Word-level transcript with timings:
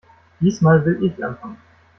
Diesmal 0.39 0.83
will 0.83 1.03
ich 1.03 1.23
anfangen. 1.23 1.57